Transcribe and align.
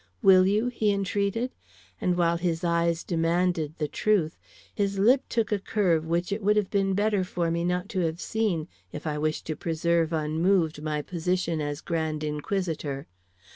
Will 0.23 0.47
you?" 0.47 0.69
he 0.69 0.91
entreated; 0.91 1.51
and 2.01 2.17
while 2.17 2.37
his 2.39 2.63
eyes 2.63 3.03
demanded 3.03 3.75
the 3.77 3.87
truth, 3.87 4.35
his 4.73 4.97
lip 4.97 5.21
took 5.29 5.51
a 5.51 5.59
curve 5.59 6.07
which 6.07 6.31
it 6.31 6.41
would 6.41 6.55
have 6.55 6.71
been 6.71 6.95
better 6.95 7.23
for 7.23 7.51
me 7.51 7.63
not 7.63 7.87
to 7.89 7.99
have 7.99 8.19
seen 8.19 8.67
if 8.91 9.05
I 9.05 9.19
wished 9.19 9.45
to 9.45 9.55
preserve 9.55 10.11
unmoved 10.11 10.81
my 10.81 11.03
position 11.03 11.61
as 11.61 11.81
grand 11.81 12.23
inquisitor. 12.23 13.05